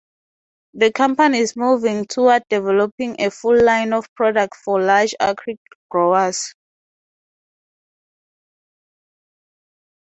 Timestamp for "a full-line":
3.21-3.93